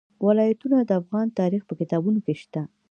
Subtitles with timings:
[0.27, 2.61] ولایتونه د افغان تاریخ په کتابونو کې شته.